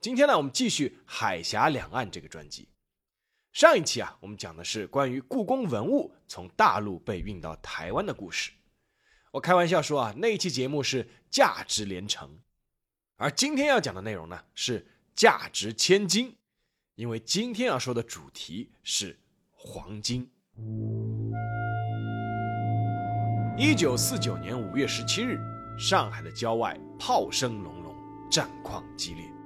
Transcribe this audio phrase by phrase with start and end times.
[0.00, 2.68] 今天呢，我们继续海峡两岸这个专辑。
[3.52, 8.52] 上一期啊，我们讲的是关于故宫文物从大陆被运到台湾的故事。
[9.32, 12.38] 我开玩笑说啊，那一期节目是价值连城，
[13.16, 16.36] 而今天要讲的内容呢是价值千金，
[16.94, 19.18] 因为今天要说的主题是
[19.50, 20.30] 黄金。
[23.58, 25.40] 一九四九年五月十七日，
[25.76, 27.92] 上海的郊外炮声隆隆，
[28.30, 29.37] 战况激烈。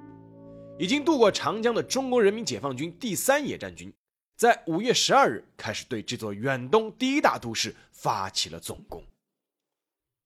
[0.79, 3.93] 已经渡过长江的中国人民解放军第三野战军，
[4.37, 9.05] 在五月十二日开始对这座远东第一大都市发起了总攻。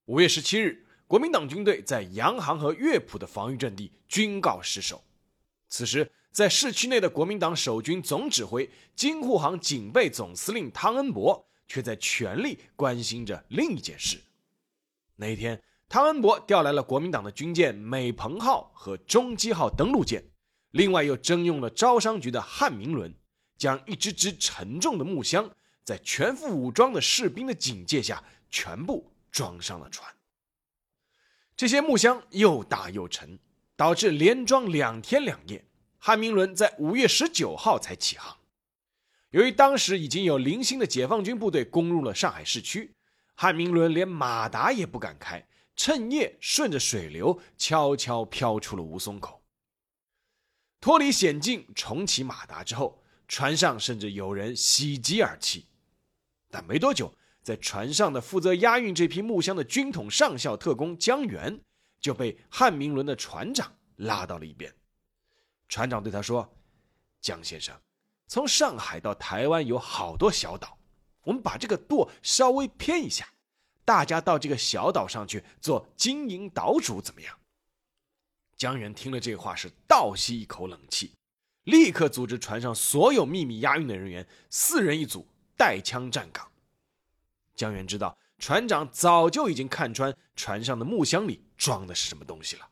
[0.06, 5.03] 五月十七日，国民党军队在洋行和乐浦的防御阵地均告失守。
[5.69, 14.22] 此时，在市区内的国民党守军总指挥、京沪杭警备总司令汤恩伯，却在全力关心着另一件事。
[15.16, 20.22] 那一天，汤恩伯调来了国民党的军舰“美鹏号”和“中基号”登陆舰。
[20.77, 23.12] 另外又征用了招商局的汉明轮，
[23.56, 25.50] 将一只只沉重的木箱，
[25.82, 30.06] 在全副武装的士兵的警戒下，全部装上了船。
[31.56, 33.38] 这些木箱又大又沉，
[33.74, 35.64] 导致连装两天两夜。
[35.98, 38.36] 汉明轮在五月十九号才起航。
[39.30, 42.92] 由于当时已经有零星的解放军部队攻入了上海市区，
[43.34, 45.42] 汉明轮连马达也不敢开，
[45.74, 49.41] 趁夜顺着水流悄悄飘出了吴淞口。
[50.80, 55.66] 脱离险境，重启马达之后，船上甚至有人喜极而泣。
[56.50, 61.60] 但没多久，在船上的负责押运这批木箱的军统上校特工江源，
[62.00, 64.72] 就被汉明轮的船长拉到了一边。
[65.69, 66.56] 船长对他说
[67.20, 67.75] ：“江先生，
[68.28, 70.78] 从上海到台湾有好多小岛，
[71.25, 73.28] 我们把这个舵稍微偏一下，
[73.84, 77.37] 大家到这个小岛上去做经营岛主，怎么样？”
[78.56, 81.12] 江源听了这话，是倒吸一口冷气，
[81.65, 86.50] 立刻组织船上所有秘密押运的人员，四人一组，带枪站岗。
[87.55, 92.69] 江源知道船长早就已经看穿船上的木箱里装的是什么东西了。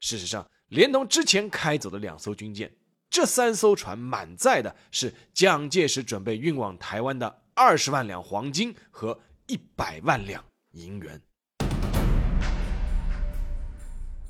[0.00, 2.74] 事实上，连同之前开走的两艘军舰，
[3.10, 10.42] 这三艘船满载的是蒋介石准备运往台湾的二十万两黄金和一百万两
[10.72, 11.20] 银元。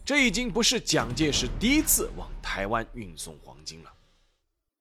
[0.05, 3.95] 这已经不是蒋介石第一次往台湾运送黄金了。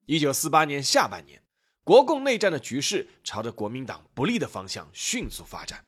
[0.05, 1.41] 一九四八年下半年，
[1.81, 5.85] 国共内战的局势朝着国民党不利的方向迅速发展。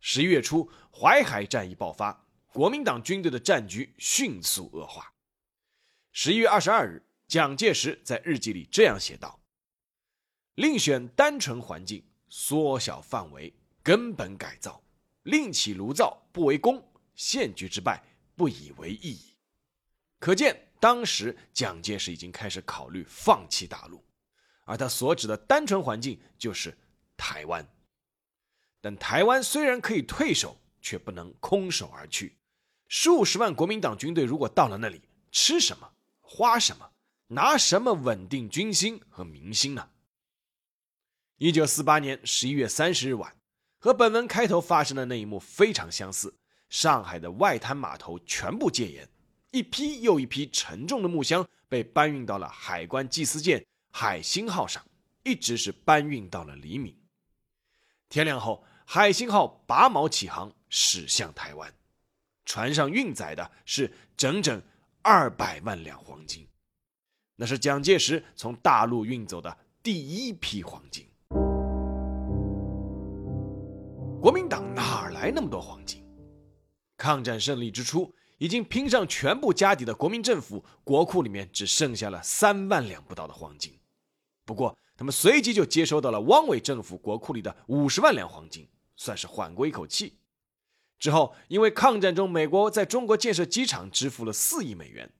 [0.00, 5.12] 十一月初，淮海战役爆发，国民党军队的战局迅速恶化。
[6.12, 9.38] 十一月二十二日，蒋介石在日记里这样写道
[10.56, 14.82] ：“另选单纯环境，缩小范围，根本改造，
[15.24, 16.82] 另起炉灶，不为功，
[17.14, 18.02] 现局之败。”
[18.36, 19.18] 不以为意，
[20.18, 24.04] 可见当时蒋介石已经开始考虑放弃大陆，
[24.64, 26.76] 而他所指的单纯环境就是
[27.16, 27.66] 台湾。
[28.80, 32.36] 但台湾虽然可以退守，却不能空手而去。
[32.88, 36.92] 数十万国民党军队如果到了那里，吃什么、花什么、
[37.28, 39.90] 拿什么稳定军心和民心呢？
[41.38, 43.36] 一九四八年十一月三十日晚，
[43.78, 46.36] 和本文开头发生的那一幕非常相似。
[46.74, 49.08] 上海的外滩码头全部戒严，
[49.52, 53.64] 一批又一批沉重的木箱被搬运到了海关缉私舰
[53.94, 54.84] “海星号”上，
[55.22, 56.92] 一直是搬运到了黎明。
[58.08, 61.72] 天亮后，“海星号”拔锚起航，驶向台湾。
[62.44, 64.60] 船上运载的是整整
[65.00, 66.44] 二百万两黄金，
[67.36, 71.08] 那是蒋介石从大陆运走的第一批黄金。
[74.20, 76.03] 国民党哪来那么多黄金？
[77.04, 83.78] 抗战胜利之初，已经拼上全部家底的国民政府国库里面只剩下了三万两不到的黄金。
[84.46, 88.66] 不过，他们随即就接收到了汪伪政府国库里的五十万两黄金，
[88.96, 90.18] 算是缓过一口气。
[90.98, 95.12] 之后，因为抗战中美国在中国建设机场支付了四亿美元，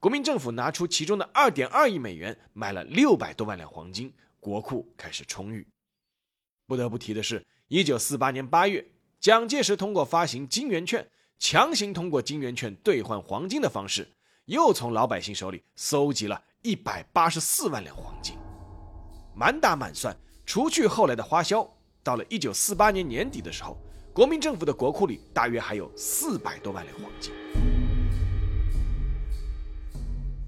[0.00, 5.64] 国民政府拿出其中的二点二亿美元买了六百多万两黄金，国库开始充裕。
[6.66, 8.84] 不得不提的是，一九四八年八月，
[9.20, 11.08] 蒋介石通过发行金圆券。
[11.38, 14.08] 强行通过金圆券兑换黄金的方式，
[14.46, 18.36] 又从老百姓手里搜集了一百八十四万两黄金。
[19.34, 21.66] 满打满算，除去后来的花销，
[22.02, 23.78] 到了一九四八年年底的时候，
[24.12, 27.32] 国民政府的国库里大约还有四百多万两黄金。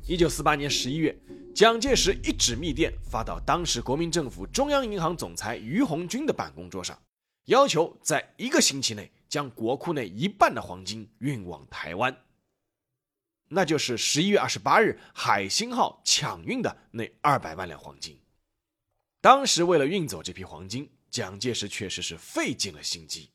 [0.08, 1.16] 一九四八年十一月，
[1.54, 6.98] 蒋介石一纸密电发到当时国民政府中央银行总裁于鸿钧的办公桌上，
[7.44, 12.24] 要求在一个星期内将国库内一半的黄金运往台湾。
[13.48, 18.20] 那就是十一月二十八日海星号抢运的那二百万两黄金。
[19.22, 23.30] 当时为了运走这批黄金，蒋介石确实是费尽了心机。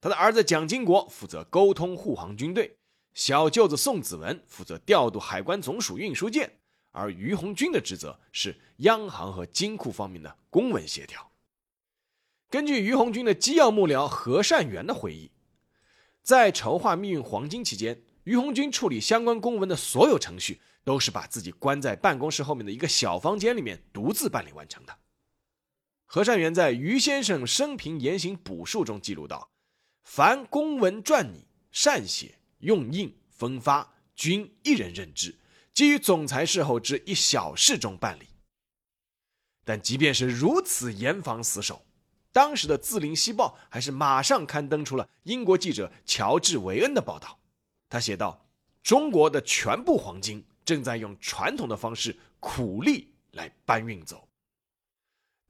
[0.00, 2.76] 他的儿子蒋经国负责沟通护航军队。
[3.14, 6.58] 小舅子宋子文负责调度海关总署运输舰，
[6.90, 11.31] 而于鸿钧的职责是央行和金库方面的公文协调。
[12.52, 15.32] 根据于红军的机要幕僚何善元的回忆，
[16.22, 24.98] 在筹划密运黄金期间，于红军处理相关公文的所有程序，都是把自己关在办公室后面的一个小房间里面独自办理完成的。
[26.04, 29.50] 何善元在于先生生平言行补述中记录道
[30.04, 35.38] ：“凡公文撰拟，善写。”用印分发，均一人任之，
[35.72, 38.26] 基于总裁事后之一小事中办理。
[39.64, 41.86] 但即便是如此严防死守，
[42.32, 47.38] 当时的《自林西报》还是马上刊登出了英国记者乔治·韦恩的报道。
[47.88, 48.46] 他写道
[48.82, 54.28] ：“中国的全部黄金正在用传统的方式苦力来搬运走。”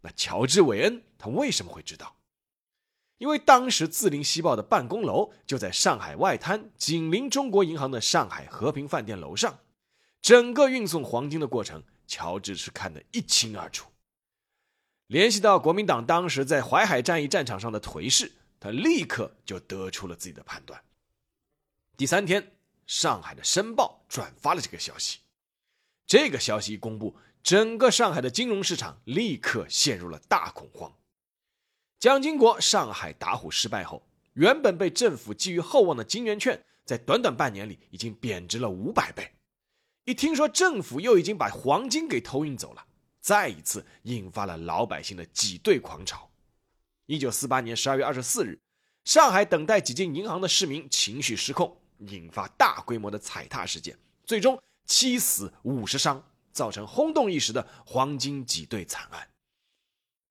[0.03, 2.17] 那乔治·韦恩他为什么会知道？
[3.19, 9.61] 因为当时《自林西报》的办公楼就在上海外滩，紧邻中国银行的上海和平饭店楼上，
[10.21, 13.92] 整个运送黄金的过程，乔治是看得一清二楚。
[15.13, 20.83] 联系到国民党当时在淮海战役战场上的颓势，他立刻就得出了自己的判断。
[21.99, 22.53] 第三天，
[22.87, 25.19] 上海的《申报》转发了这个消息，
[26.07, 30.91] 这个消息一公布，整个上海的金融市场立刻陷入了大恐慌。
[32.01, 39.31] 蒋经国上海打虎失败后，原本被政府寄予厚望的金圆券，在短短半年里已经贬值了五百倍。
[40.07, 42.87] 一听说政府又已经把黄金给偷运走了，
[43.23, 46.31] 再一次引发了老百姓的挤兑狂潮。
[47.07, 48.61] 一九四八年十二月二十四日，
[49.05, 56.23] 上海等待挤进银行的市民情绪失控，引发大规模的踩踏事件，最终七死五十伤，
[56.53, 59.27] 造成轰动一时的黄金挤兑惨案。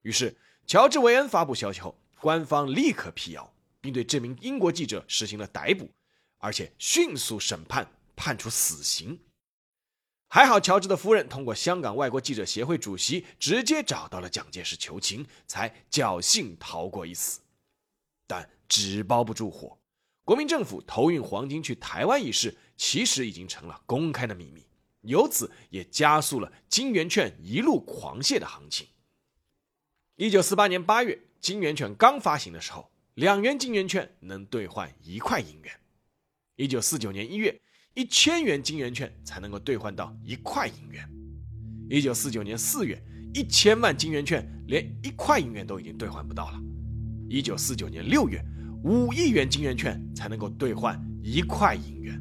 [0.03, 0.37] 于是。
[0.67, 3.51] 乔治·韦恩发布消息后，官方立刻辟谣，
[3.81, 5.89] 并对这名英国记者实行了逮捕，
[6.37, 7.85] 而且迅速审判，
[8.15, 9.19] 判处死刑。
[10.33, 17.41] 还好，乔治的夫人通过香港外国记者协会主席直接找到了蒋介石求情，才侥幸逃过一死。
[18.25, 19.77] 但纸包不住火，
[20.23, 24.65] 国民政府投运黄金去台湾一事，其实已经成了公开的秘密，
[25.01, 28.87] 由此也加速了金圆券一路狂泻的行情。
[30.15, 35.77] 一九四八年八月，金圆券刚发行的时候，两元金圆券能兑换一块银元。
[36.55, 37.59] 一九四九年一月，
[37.93, 41.05] 一千元金圆券才能够兑换到一块银元。
[41.89, 43.01] 一九四九年四月，
[43.33, 46.59] 一千万金圆券连一块银元都已经兑换不到了。
[47.29, 48.41] 一九四九年六月，
[48.85, 52.17] 五亿元金圆券才能够兑换一块银元。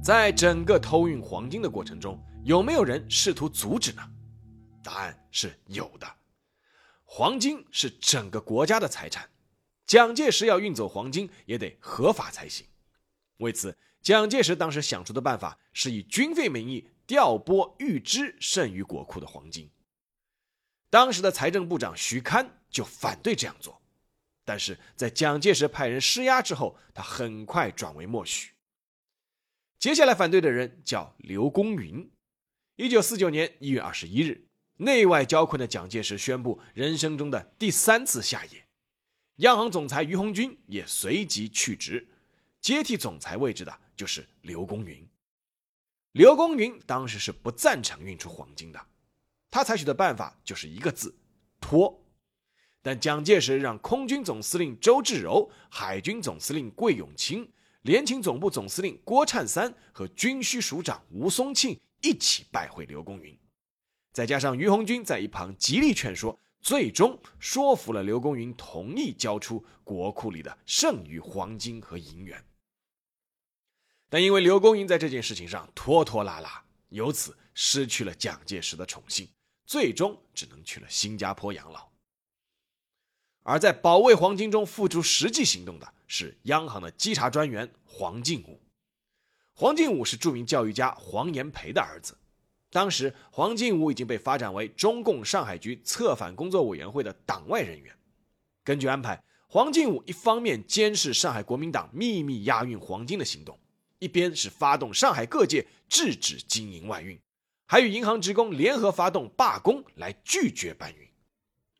[0.00, 4.02] 在整个偷运黄金的过程中，有没有人试图阻止呢？
[4.84, 6.06] 答案是有的。
[7.02, 9.28] 黄金是整个国家的财产，
[9.86, 12.66] 蒋介石要运走黄金也得合法才行。
[13.38, 19.70] 为此，蒋介石当时想出的办法是以军费名义调拨预支剩余国库的黄金。
[20.90, 23.80] 当时的财政部长徐堪就反对这样做，
[24.44, 28.52] 但是在蒋介石派人施压之后，他很快转为默许。
[29.78, 32.10] 接下来反对的人叫刘公云。
[32.76, 38.65] 一九四九年一月二十一日，内外交困的蒋介石宣布人生中的第三次下野，
[39.36, 42.06] 央行总裁于鸿钧也随即去职，
[42.60, 45.06] 接替总裁位置的就是刘公云。
[46.12, 48.86] 刘公云当时是不赞成运出黄金的，
[49.50, 51.14] 他采取的办法就是一个字：
[51.60, 52.02] 拖。
[52.80, 57.46] 但蒋介石让空军总司令周至柔、海军总司令桂永清、
[57.82, 61.78] 联勤总部总司令郭灿三和军需署长吴松庆。
[62.02, 63.36] 一起拜会刘公云，
[64.12, 72.44] 再加上于鸿钧在一旁极力劝说，最终说服了刘公云同意交出国库里的剩余黄金和银元。
[74.08, 79.28] 但因为刘公云在这件事情上拖拖拉拉，由此失去了蒋介石的宠幸，
[79.64, 81.88] 最终只能去了新加坡养老。
[83.44, 88.60] 而在保卫黄金中付出实际行动的是央行的稽查专员黄敬武。
[89.52, 92.18] 黄敬武是著名教育家黄炎培的儿子。
[92.70, 97.94] 当时，黄劲武已经被发展为中共上海局策反工作委员会的党外人员。
[98.64, 103.58] 根据安排，黄劲武一方面监视上海国民党秘密押运黄金的行动，
[104.00, 107.18] 一边是发动上海各界制止金银外运，
[107.66, 111.08] 还与银行职工联合发动罢工来拒绝搬运，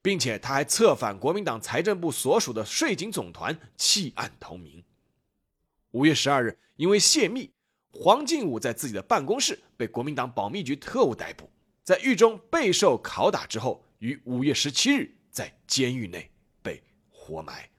[0.00, 4.82] 并且他还策反国民党财政部所属的税警总团弃暗投明。
[5.90, 7.50] 五月十二日，因为泄密。
[7.98, 11.48] 黄敬武在自己的办公室被国民党保密局特务逮捕，
[11.82, 16.30] 在狱中备受拷打之后，于五月十七日在监狱内
[16.62, 17.70] 被活埋。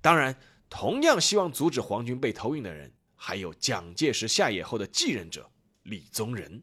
[0.00, 0.36] 当然，
[0.68, 5.48] 同样希望阻止皇军被投运的人，还有蒋介石下野后的继任者
[5.84, 6.60] 李宗仁。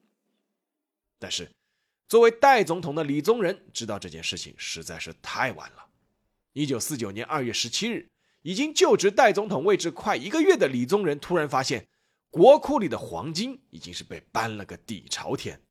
[1.18, 1.50] 但是，
[2.10, 5.88] 作为代总统的李宗仁知道这件事情实在是太晚了。
[6.52, 8.10] 一九四九年二月十七日，
[8.42, 11.88] 已经就职代总统位置快一个月的李宗仁突然发现。
[12.32, 15.62] 国库里的黄金已经是被搬了个底朝天，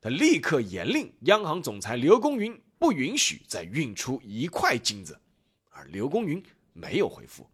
[0.00, 5.18] 他立刻严令央行总裁刘公云不允许再运出一块金子，
[5.68, 7.48] 而刘公云没有回复。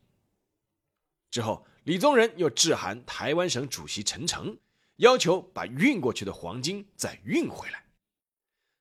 [1.30, 4.56] 之后，李宗仁又致函台湾省主席陈诚，
[4.96, 7.84] 要求把运过去的黄金再运回来。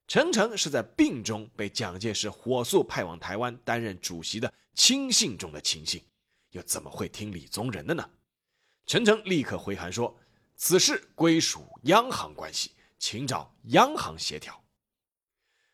[0.08, 6.02] 陈诚是在病中被蒋介石火速派往台湾担任主席的亲信中的亲信，
[6.52, 8.10] 又怎么会听李宗仁的呢？
[8.86, 10.16] 陈诚立刻回函说
[10.56, 14.64] ：“此事归属央行关系，请找央行协调。”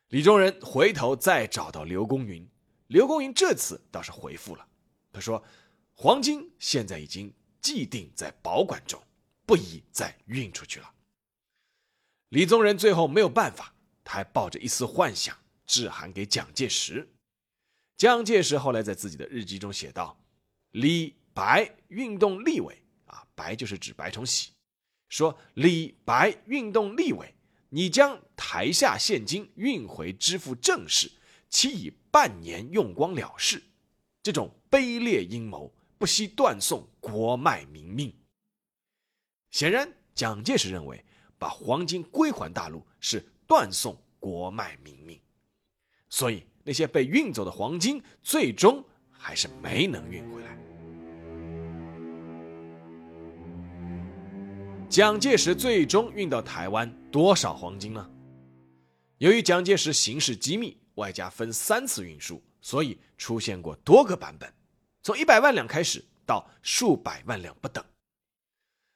[0.10, 2.48] 李宗仁回头再找到刘公云，
[2.88, 4.68] 刘公云这次倒是回复了，
[5.12, 5.44] 他说
[5.94, 9.02] ：“黄金现在已经既定在保管中，
[9.46, 10.94] 不宜再运出去了。”
[12.30, 13.76] 李宗仁最后没有办法，
[14.06, 17.10] 他还抱着一丝幻想，致函给蒋介石。
[17.98, 20.18] 蒋介石后来在自己的日记中写道
[20.72, 22.78] ：“李白运动立委。”
[23.42, 24.52] 白就是指白崇禧，
[25.10, 27.34] 说李白运动立委，
[27.70, 31.12] 你将台下现金运回支付正事，
[31.50, 33.64] 其以半年用光了事，
[34.22, 38.14] 这种卑劣阴谋，不惜断送国脉民命。
[39.50, 41.04] 显然，蒋介石认为
[41.40, 45.20] 把黄金归还大陆是断送国脉民命，
[46.10, 50.71] 所以那些被运走的黄金最终还是没能运回来。
[54.92, 58.10] 蒋介石最终运到台湾多少黄金呢？
[59.20, 64.54] 由于蒋介石行事机密，外加分三次运输，所以出现过多个版本，
[65.02, 67.82] 从一百万两开始到数百万两不等。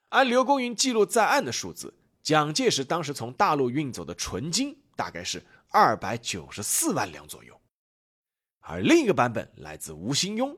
[0.09, 7.57] 按刘公云记录在案的数字，蒋介石当时从大陆运走的纯金大概是二百九十四万两左右。
[8.59, 10.57] 而另一个版本来自吴兴庸，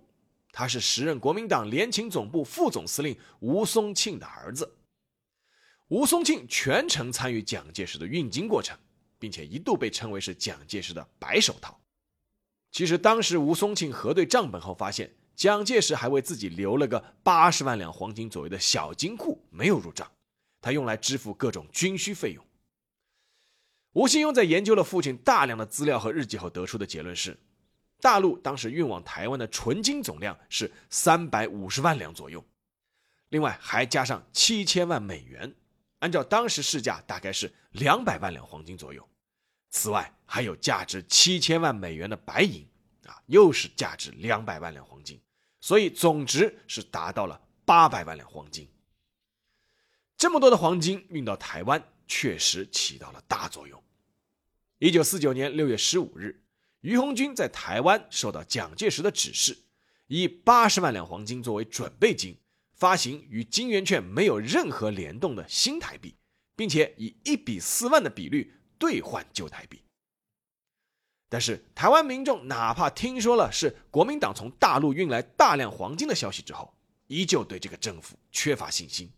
[0.51, 4.73] 他是时任国民党联勤总部副总司令吴松庆的儿子。
[5.89, 8.77] 吴松庆全程参与蒋介石的运金过程，
[9.17, 11.79] 并且一度被称为是蒋介石的白手套。
[12.71, 20.11] 其实当时吴松庆核对账本后发现，蒋介石还为自己留了个八十万两黄金左右的小金库没有入账，
[20.59, 22.45] 他用来支付各种军需费用。
[23.93, 27.39] 吴兴庸在研究了父亲大量的资料和日记后得出的结论是，
[28.01, 32.43] 大陆当时运往台湾的纯金总量是三百五十万两左右，
[33.29, 35.55] 另外还加上七千万美元。
[36.07, 39.05] 按照当时市价，大概是两百万两黄金左右。
[39.69, 42.65] 此外，还有价值七千万美元的白银，
[43.05, 45.19] 啊，又是价值两百万两黄金，
[45.59, 48.65] 所以总值是达到了八百万两黄金。
[50.15, 53.83] 这么多的黄金运到台湾，确实起到了大作用。
[54.77, 56.41] 一九四九年六月十五日，
[56.79, 59.57] 于鸿钧在台湾受到蒋介石的指示，
[60.07, 62.37] 以八十万两黄金作为准备金。
[62.77, 66.15] 发行与金圆券没有任何联动的新台币，
[66.55, 69.81] 并且以一比四万的比率兑换旧台币。
[71.27, 76.73] 但是，台湾民众哪怕听说了是国民党从大陆运来大量黄金的消息之后，
[77.07, 79.11] 依旧对这个政府缺乏信心。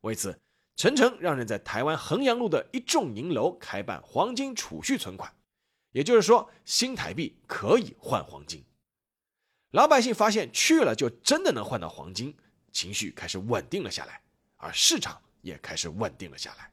[0.00, 0.40] 为此，
[0.74, 5.32] 陈诚让人在台湾衡阳路的一众银楼开办黄金储蓄存款，
[5.92, 8.64] 也就是说，新台币可以换黄金。
[9.70, 12.34] 老百姓发现去了就真的能换到黄金。
[12.72, 14.20] 情绪开始稳定了下来，
[14.56, 16.72] 而市场也开始稳定了下来。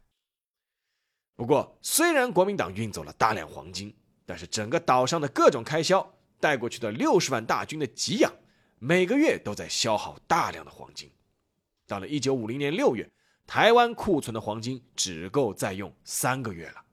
[1.35, 8.33] 不过，虽然国民党运走了大量黄金，但是整个岛上的各种开销，带过去的六十万大军的给养，
[8.77, 11.11] 每个月都在消耗大量的黄金。
[11.87, 13.09] 到了一九五零年六月，
[13.47, 16.83] 台湾库存的黄金只够再用三个月了。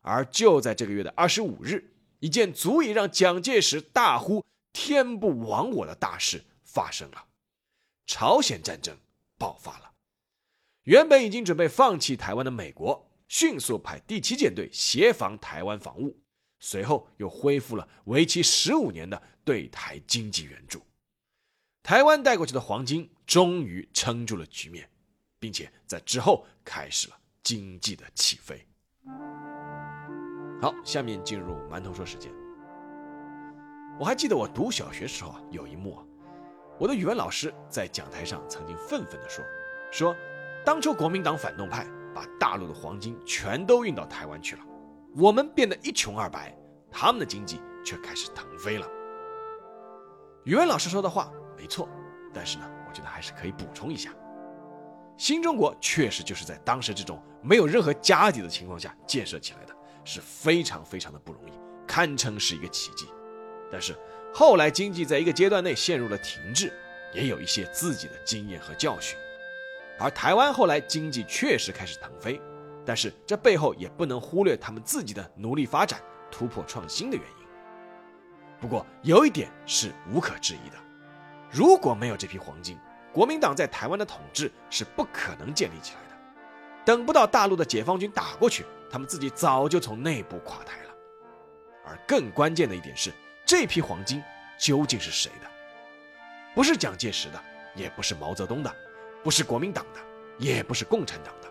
[0.00, 7.24] 而就在这个月的二十五日，一件足以让蒋介石大呼“天不亡我”的大事发生了，
[8.06, 8.96] 朝鲜战争
[9.36, 9.92] 爆发了。
[10.84, 16.16] 原本已经准备放弃台湾的美国，迅速派第七舰队协防台湾防务，
[16.60, 20.80] 随后又恢复了为期十五年的对台经济援助。
[21.82, 24.88] 台湾带过去的黄金终于撑住了局面，
[25.40, 28.64] 并且在之后开始了经济的起飞。
[30.62, 32.32] 好，下面进入馒头说时间。
[33.98, 36.05] 我还记得我读小学时候啊，有一幕啊，
[36.78, 39.44] 我的语文老师在讲台上曾经愤愤地说
[39.90, 40.16] ：“说
[40.64, 44.62] 当初国民党反动派把大陆的黄金全都运到台湾去了，
[45.16, 46.56] 我们变得一穷二白，
[46.90, 48.86] 他们的经济却开始腾飞了。”
[50.44, 51.88] 语文老师说的话没错，
[52.32, 54.10] 但是呢，我觉得还是可以补充一下：
[55.16, 59.74] 新中国确实就是在当时这种没有任何家底的情况下建设起来的。
[60.08, 61.52] 是非常非常的不容易，
[61.84, 63.08] 堪称是一个奇迹。
[63.72, 63.92] 但是
[64.38, 66.70] 后来经济在一个阶段内陷入了停滞，
[67.10, 69.16] 也有一些自己的经验和教训。
[69.98, 72.38] 而台湾后来经济确实开始腾飞，
[72.84, 75.98] 但是这背后也不能忽略他们自己的努力发展、
[76.30, 77.46] 突破创新的原因。
[78.60, 80.76] 不过有一点是无可置疑的：
[81.50, 82.78] 如果没有这批黄金，
[83.14, 86.16] 国民党在台湾的统治是不可能建立起来的。
[86.84, 88.66] 等不到大陆的解放军打过去。
[88.90, 90.94] 他们自己早就从内部垮台了，
[91.86, 93.10] 而更关键的一点是，
[93.46, 94.20] 这批黄金
[94.58, 95.48] 究竟是谁的？
[96.52, 97.40] 不是蒋介石的，
[97.76, 98.76] 也不是毛泽东的，
[99.22, 100.00] 不是国民党的，
[100.36, 101.48] 也不是共产党的，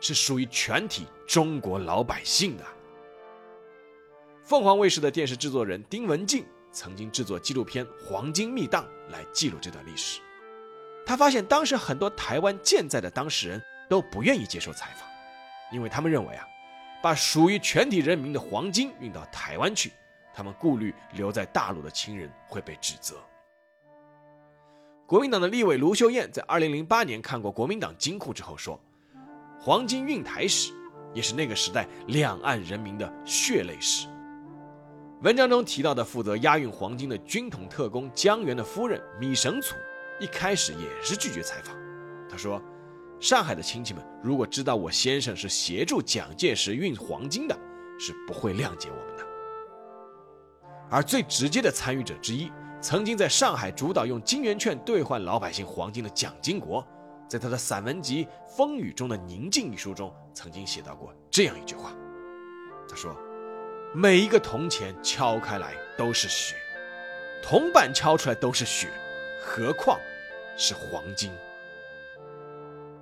[0.00, 2.64] 是属于全体中国老百姓的。
[4.42, 10.20] 凤凰卫视的电视制作人丁文静曾经制作纪录片《黄金密档》来记录这段历史。
[11.06, 15.08] 他发现，当时很多台湾健在的当事人都不愿意接受采访，
[15.72, 16.44] 因为他们认为啊。
[17.02, 19.92] 把属于全体人民的黄金运到台湾去，
[20.36, 23.16] 他们顾虑留在大陆的亲人会被指责。
[25.06, 28.78] 国民党的立委卢秀燕在2008年看过国民党金库之后说
[29.58, 30.74] ：“黄金运台史
[31.14, 34.06] 也是那个时代两岸人民的血泪史。”
[35.24, 39.74] 文章中提到的负责押运黄金的军统特工江源的夫人米绳楚，
[40.20, 41.74] 一开始也是拒绝采访。
[42.28, 42.62] 他说。
[43.18, 47.58] 上海的亲戚们如果知道我先生是协助蒋介石运黄金的，
[47.98, 49.25] 是不会谅解我们的。
[50.90, 56.86] 而最直接的参与者之一，曾经在上海主导用金圆券兑换老百姓黄金的蒋经国，
[57.28, 58.24] 在他的散文集
[58.56, 61.92] 《风雨中的宁静》一书中，曾经写到过这样一句话
[62.88, 63.16] ：“他说，
[63.94, 66.54] 每一个铜钱敲开来都是血，
[67.42, 68.88] 铜板敲出来都是血，
[69.42, 69.98] 何况
[70.56, 71.32] 是黄金。”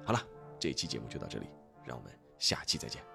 [0.06, 0.22] 好了，
[0.58, 1.46] 这一期节目就到这里，
[1.84, 3.13] 让我们下期再见。